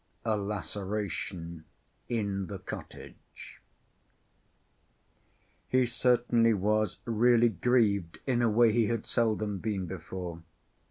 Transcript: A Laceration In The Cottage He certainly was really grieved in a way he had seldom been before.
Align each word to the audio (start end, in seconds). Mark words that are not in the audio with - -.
A 0.25 0.35
Laceration 0.35 1.63
In 2.09 2.47
The 2.47 2.57
Cottage 2.57 3.61
He 5.69 5.85
certainly 5.85 6.55
was 6.55 6.97
really 7.05 7.49
grieved 7.49 8.17
in 8.25 8.41
a 8.41 8.49
way 8.49 8.71
he 8.71 8.87
had 8.87 9.05
seldom 9.05 9.59
been 9.59 9.85
before. 9.85 10.41